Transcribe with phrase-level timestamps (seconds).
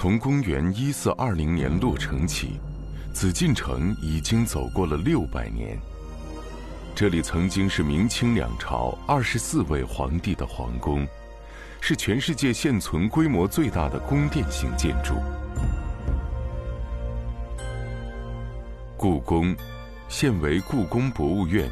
[0.00, 2.58] 从公元一四二零年落成起，
[3.12, 5.78] 紫禁城已经走过了六百年。
[6.94, 11.06] 这里曾经是明清两朝二十四位皇帝的皇宫，
[11.82, 15.16] 是全世界现存规模最大的宫殿型建筑。
[18.96, 19.54] 故宫，
[20.08, 21.70] 现为故宫博物院，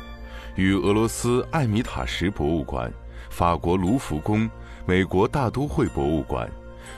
[0.54, 2.92] 与俄罗斯艾米塔什博物馆、
[3.30, 4.46] 法国卢浮宫、
[4.84, 6.46] 美国大都会博物馆、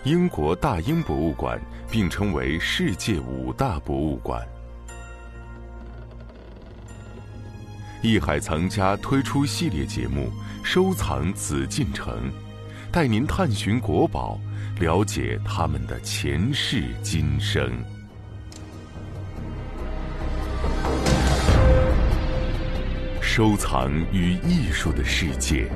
[0.05, 4.47] 英国大英博物馆并称为世界五大博物馆。
[8.03, 10.33] 艺海藏家推出系列节目
[10.65, 12.31] 《收藏紫禁城》，
[12.91, 14.41] 带您探寻国宝，
[14.79, 17.71] 了解他们的前世今生。
[23.21, 25.71] 收藏与艺术的世界，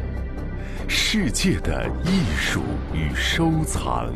[0.89, 4.13] 世界的艺术与收藏。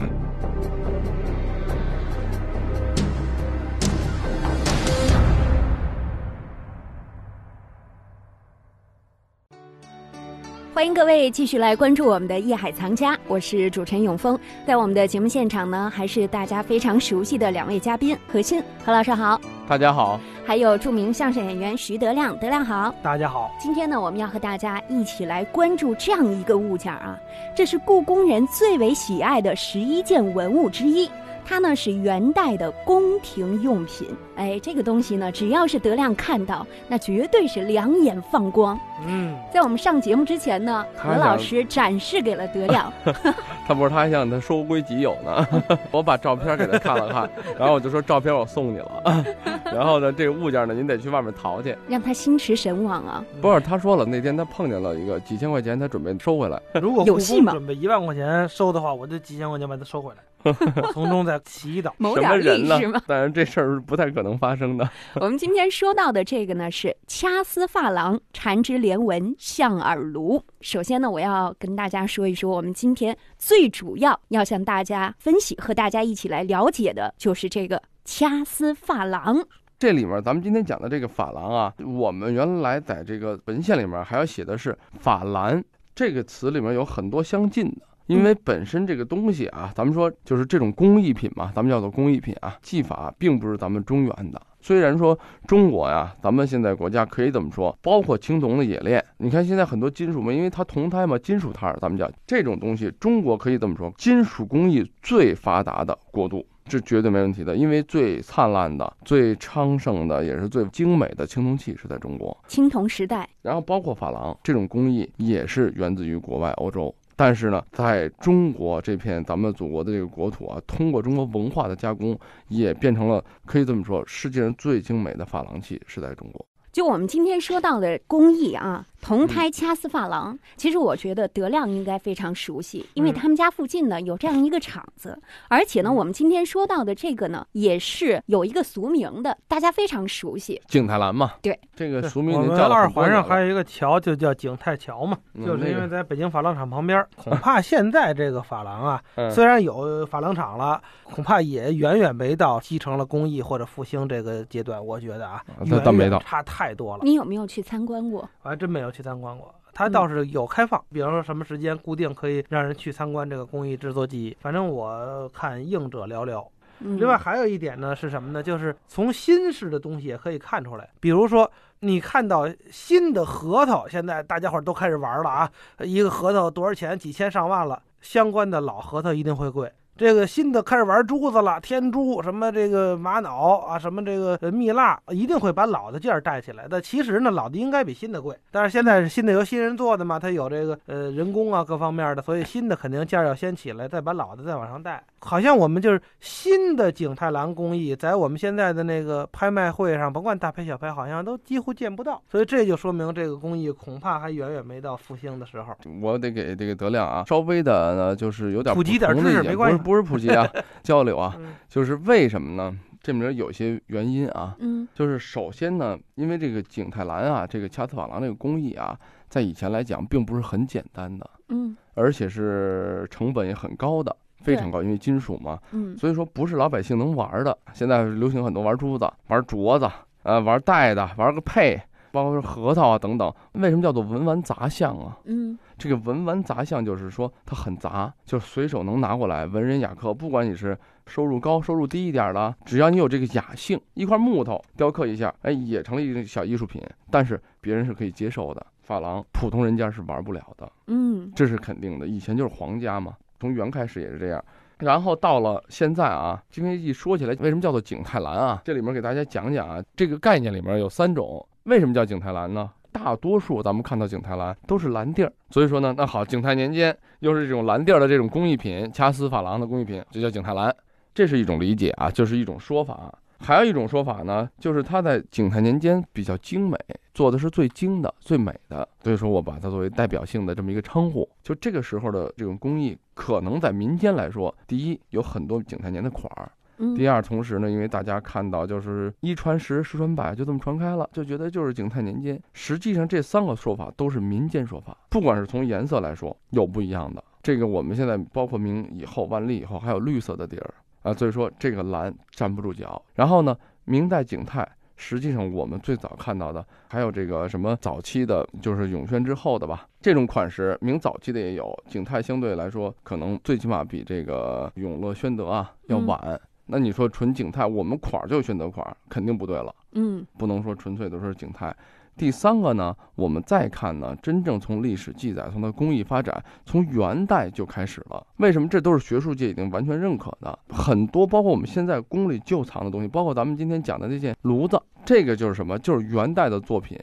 [10.74, 14.38] 欢迎各位继续来关注我们的《艺海藏家》，我是主持人永峰。
[14.64, 23.50] 在我们的节目现场呢，还是大家非常熟悉的两位嘉宾，何欣何老师好，大家好；还有著名相声演员徐德亮，德亮好，大家好。
[23.58, 27.20] 今天呢，我们要和大家一起来关注这样一个物件啊，
[27.54, 31.06] 这是故宫人最为喜爱的十一件文物之一。
[31.48, 38.78] 它呢是元代的宫廷用品，哎，这个东西呢，只要是德亮看到，那绝对是两眼放光。
[39.06, 42.92] 嗯，在我们上节目之前呢，何老师展示给了德亮，
[43.66, 45.46] 他不是他还想他收归己有呢。
[45.90, 49.24] 我把照片给他看了看， 然后我就说照片我送你了，
[49.64, 53.24] 然后呢这个物件呢您得去外面淘去，让他心驰神往啊。
[53.40, 56.60] 不是，他说了那天他碰见了一个几千块钱，他准备收回来。
[56.74, 60.18] 如果有戏吗准备一万块钱收的话，我就几千块钱把它收回来。
[60.92, 63.02] 从中再祈祷，谋什么点人呢利是吗？？
[63.06, 64.88] 但是这事儿不太可能发生的。
[65.20, 70.42] 我们今天说到的这个呢是掐丝珐琅缠枝连纹象耳炉。
[70.60, 79.44] 首先呢，我要跟大家说一说，我们今天最主要要向大家分析和大家一起来了解的就是这个掐丝珐琅。
[79.78, 85.62] 这里面咱们今天讲的这个珐琅啊，我们原来在这个文献里面还要写的是珐琅
[85.94, 87.82] 这个词里面有很多相近的。
[88.08, 94.40] 因为本身这个东西啊，咱们说就是这种工艺品嘛，咱们叫做工艺品啊，技法并不是咱们中原的。
[94.60, 106.44] 虽然说中国呀，咱们现在国家可以这么说，包括青铜的冶炼，你看现在很多金属嘛，因为它铜胎嘛，金属胎儿，咱们讲这种东西，中国可以这么说，金属工艺最发达的国度。
[106.70, 112.36] 是绝对没问题的，因为最灿烂的、最昌盛的，也是最精美的青铜器是在中国。
[112.46, 126.46] 青铜时代，然后包括珐琅这种工艺也是源自于国外欧洲，但是呢，在中国这片咱们祖国的这个国土啊，通过中国文化的加工，也变成了可以这么说，世界上最精美的珐琅器是在中国。
[126.70, 135.18] 就我们今天说到的工艺啊，铜胎掐丝珐琅，其实我觉得德亮应该非常熟悉，因为嗯他们家附近呢有这样一个厂子，
[135.48, 140.60] 而且呢，我们今天说到的这个呢，也是有一个俗名的，大家非常熟悉。
[140.68, 147.02] 景泰蓝嘛，对，这个俗名我们二环上还有一个桥，就叫景泰桥嘛，嗯就是因为在北京珐琅厂旁边。
[147.16, 154.84] 恐怕现在这个珐琅啊， 嗯虽然有珐琅厂了，恐怕也远远没到继承了工艺或者复兴这个阶段。
[154.84, 157.04] 我觉得啊，那倒没到远远差太多了。
[157.04, 158.28] 你有没有去参观过？
[158.42, 159.54] 我还真没有去参观过。
[159.72, 164.36] 它倒是有开放，比方说什么时间固定可以让人去参观这个工艺制作技艺。
[164.40, 166.44] 反正我看应者寥寥。
[166.80, 168.42] 嗯，另外还有一点呢是什么呢？
[168.42, 171.50] 就是从新式的东西也可以看出来，比如说
[171.80, 175.50] 你看到新的核桃，现在大家伙儿都开始玩了啊，
[175.80, 176.98] 一个核桃多少钱？
[176.98, 179.72] 几千上万了，相关的老核桃一定会贵。
[179.98, 186.66] 这个新的开始玩珠子了，天珠什么这个玛瑙啊，什么这个呃蜜蜡，一定会把老的件儿带起来。
[186.70, 188.36] 但其实呢，老的应该比新的贵。
[188.52, 195.02] 但是现在是新的由新人做的嘛，它有这个呃人工啊各方面的，所以新的肯定件儿要先起来，再把老的再往上带。
[195.20, 202.22] 好像我们就是新的景泰蓝工艺，在我们现在的那个拍卖会上，甭管大拍小拍，好像都几乎见不到。
[202.30, 205.74] 所以这就说明这个工艺恐怕还远远没到复兴的时候。
[206.00, 210.46] 我得给这个德亮啊，稍微的呢，就是有点普及点知识没关系不是普及啊，
[210.84, 212.78] 交流啊，嗯就是为什么呢？
[213.00, 218.98] 这里面有些原因啊，嗯就是首先呢，因为这个景泰蓝啊，这个掐丝珐琅这个工艺啊，
[219.30, 227.56] 在以前来讲并不是很简单的，嗯而且是成本也很高的，非常高，因为金属嘛，嗯所以说不是老百姓能玩的。
[227.72, 229.88] 现在流行很多玩珠子、玩镯子，
[230.24, 231.80] 呃，玩戴的，玩个佩，
[232.24, 233.32] 包括说核桃啊等等。
[233.52, 235.16] 为什么叫做文玩杂项啊？
[235.24, 240.76] 嗯这个文玩杂项就是说它很杂，就是随手能拿过来，文人雅客，不管你是
[241.06, 246.82] 收入高、收入低一点的，只要你有这个雅兴，一块木头雕刻一下，哎，也成了一个小艺术品。
[247.10, 252.06] 但是别人是可以接受的，珐琅普通人家是玩不了的，嗯这是肯定的。
[252.06, 254.44] 以前就是皇家嘛，从元开始也是这样。
[254.78, 258.60] 然后到了现在啊，今天一说起来，为什么叫做景泰蓝啊？
[258.64, 262.70] 这里面给大家讲讲啊，这个概念里面有三种，为什么叫景泰蓝呢？
[262.90, 270.74] 大多数咱们看到景泰蓝都是蓝地儿，所以说呢，那好，景泰年间又是这种蓝地儿的这种工艺品，掐丝珐琅的工艺品，就叫景泰蓝，
[271.14, 273.12] 这是一种理解啊，就是一种说法。
[273.40, 276.76] 还有一种说法呢，就是它在景泰年间比较精美，
[277.14, 281.28] 做的是最精的、最美的，所以说我把它作为代表性的这么一个称呼。
[281.42, 292.40] 就这个时候的这种工艺，可能在民间来说，第一有很多景泰年的款儿，嗯，第二，同时呢，因为大家看到就是一传十，十传百，就这么传开了，就觉得就是景泰年间。
[292.52, 297.22] 实际上这三个说法都是民间说法，不管是从颜色来说有不一样的。
[297.42, 303.00] 这个我们现在包括明以后、万历以后还有绿色的底儿啊，所以说这个蓝站不住脚。
[303.14, 304.68] 然后呢，明代景泰。
[305.00, 309.86] 实际上，我们最早看到的还有这个什么早期的，就是永宣之后的吧。
[310.00, 311.72] 这种款式，明早期的也有。
[311.86, 316.40] 景泰相对来说，可能最起码比这个永乐、宣德啊要晚。
[316.68, 321.74] 那你说纯景泰，我们款儿就选择款儿，肯定不对了，嗯不能说纯粹都是景泰。
[322.16, 328.26] 第三个呢，我们再看呢，真正从历史记载，从它工艺发展，从元代就开始了。
[328.38, 328.68] 为什么？
[328.68, 330.58] 这都是学术界已经完全认可的。
[330.68, 335.78] 很多包括我们现在宫里旧藏的东西，包括咱们今天讲的那件炉子，这个就是什么？
[335.78, 336.98] 就是元代的作品，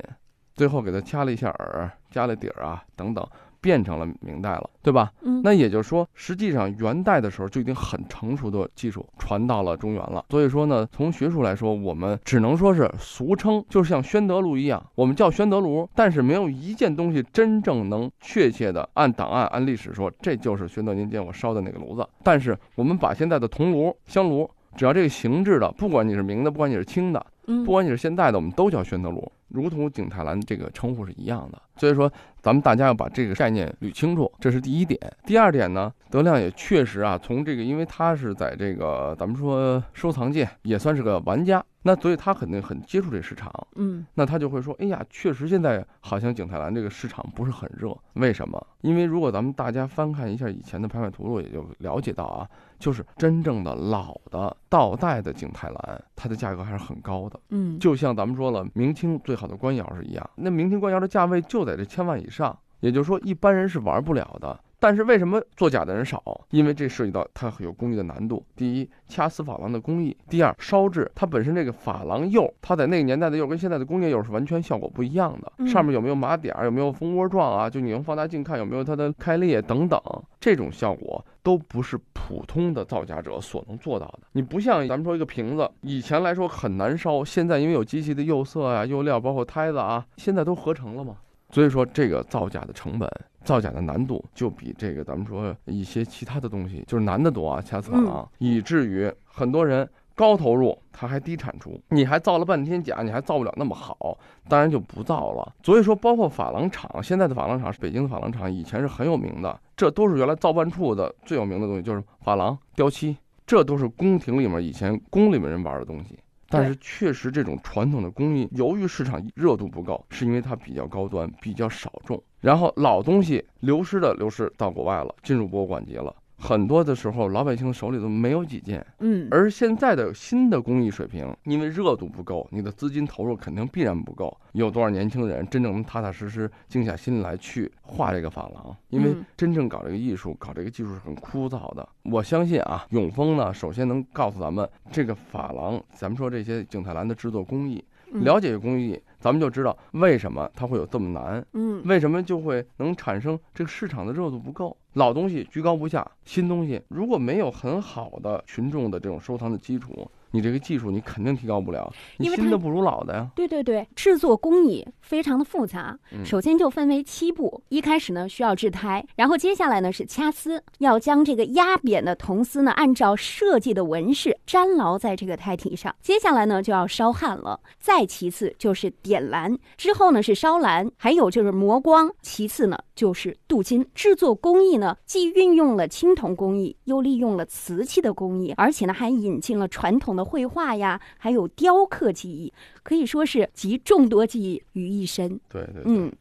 [0.54, 3.26] 最后给它掐了一下耳，加了底儿啊等等，
[3.66, 5.12] 变成了明代了，对吧？
[5.24, 10.24] 嗯，那也就是说，实际上元代的时候就已经很成熟的技术传到了中原了。
[10.30, 22.08] 所以说呢，从学术来说，我们只能说是俗称，就是像宣德炉一样，我们叫宣德炉，但是没有一件东西真正能确切的按档案、按历史说这就是宣德年间我烧的那个炉子。
[22.22, 31.62] 但是我们把现在的铜炉、香炉，只要这个形制的，不管你是明的，不管你是清的，嗯不管你是现代的，我们都叫宣德炉，如同景泰蓝这个称呼是一样的。
[31.78, 32.12] 所以说，
[32.42, 35.00] 咱们大家要把这个概念捋清楚，这是第一点。
[35.26, 43.52] 第二点呢，德亮也确实啊，从这个，因为他是在这个咱们说收藏界也算是个玩家，那所以他肯定很接触这市场。
[43.76, 48.68] 嗯那他就会说，哎呀，确实现在好像景泰蓝这个市场不是很热，为什么？
[48.80, 52.48] 因为如果咱们大家翻看一下以前的拍卖图录，也就了解到啊，
[52.80, 57.38] 就是真正的老的倒带的景泰蓝，它的价格还是很高的。
[57.50, 64.60] 嗯，就像咱们说了，明清最好的官窑是一样，那明清官窑的价位就在这千万以上，也就是说一般人是玩不了的。
[64.80, 66.22] 但是为什么作假的人少？
[66.50, 68.46] 因为这涉及到它有工艺的难度。
[68.56, 75.52] 第一，掐丝珐琅的工艺；第二，烧制它本身这个珐琅釉，它在那个年代的釉跟现在的工业釉是完全效果不一样的。
[75.58, 77.70] 嗯上面有没有麻点儿，有没有蜂窝状啊？
[77.70, 80.00] 就你用放大镜看有没有它的开裂等等，
[80.40, 84.20] 这种效果都不是普通的造假者所能做到的。
[84.34, 91.16] 你不像咱们说一个瓶子，以前来说很难烧，现在因为有机器的釉色啊、釉料，包括胎子啊，现在都合成了嘛。
[91.56, 93.10] 所以说，这个造假的成本、
[93.46, 104.20] 造假的难度，就比这个咱们说一些其他的东西就是难得多啊，掐丝珐琅，以至于很多人高投入，他还低产出，你还造了半天假，你还造不了那么好，
[104.50, 105.56] 当然就不造了。
[105.64, 113.16] 所以说，包括珐琅厂，现在的珐琅厂是，北京的珐琅厂以前是很有名的，这都是原来造办处的最有名的东西，就是珐琅、雕漆，
[113.48, 116.20] 这都是宫廷里面以前宫里面人玩的东西。
[116.56, 122.22] 但是确实，这种传统的工艺，由于市场热度不够，是因为它比较高端，比较少众。
[122.40, 126.16] 然后老东西流失的流失到国外了，进入博物馆级了。
[126.38, 128.86] 很多的时候，老百姓手里头没有几件。
[129.00, 134.36] 嗯，而现在的新的工艺水平，因为热度不够，你的资金投入肯定必然不够。
[134.52, 138.76] 有多少年轻人真正能踏踏实实静下心来去画这个珐琅？
[138.90, 141.88] 因为嗯真正搞这个艺术、搞这个技术是很枯燥的。
[142.04, 151.44] 我相信啊，永丰呢，首先能告诉咱们这个珐琅，咱们说这些景泰蓝的制作工艺，嗯了解工艺，咱们就知道为什么它会有这么难。
[151.54, 154.78] 嗯为什么就会能产生这个市场的热度不够？
[154.94, 163.32] 老东西居高不下，新东西如果没有很好的群众的这种收藏的基础，你这个技术你肯定提高不了，因为它新的不如老的呀。
[163.34, 165.98] 对对对，制作工艺非常的复杂。
[166.12, 175.96] 嗯首先就分为七步，一开始呢需要制胎，然后接下来呢是掐丝，要将这个压扁的铜丝呢按照设计的纹饰粘牢在这个胎体上。
[176.02, 183.86] 接下来呢就要烧焊了，再其次就是点蓝，之后呢是烧蓝，还有就是磨光，其次呢就是镀金。
[183.94, 195.40] 制作工艺呢既运用了青铜工艺，又利用了瓷器的工艺，而且呢还引进了传统的绘画呀，还有雕刻技艺，可以说是集众多技艺于一身。
[195.48, 196.12] 对对，嗯，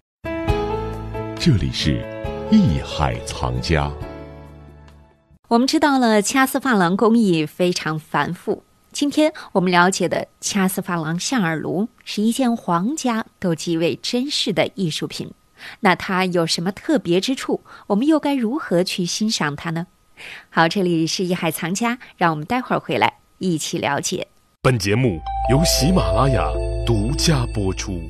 [1.41, 2.05] 这里是
[2.51, 3.91] 艺海藏家。
[5.49, 8.63] 我们知道了掐丝珐琅工艺非常繁复。
[8.93, 15.33] 今天我们了解的掐丝珐琅象耳炉是一件皇家都极为珍视的艺术品。
[15.81, 17.63] 那它有什么特别之处？
[17.89, 19.87] 我们又该如何去欣赏它呢？
[20.49, 24.27] 好，这里是艺海藏家，让我们待会儿回来一起了解。
[24.63, 26.51] 本节目由喜马拉雅
[26.87, 28.01] 独家播出。